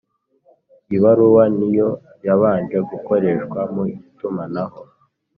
ibaruwa 0.95 1.43
ni 1.57 1.69
yo 1.77 1.89
yabanje 2.25 2.77
gukoreshwa 2.89 3.59
mu 3.73 3.83
itumanaho 3.95 4.79